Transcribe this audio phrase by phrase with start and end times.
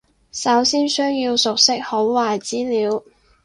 [0.31, 3.03] 首先需要熟悉好壞資料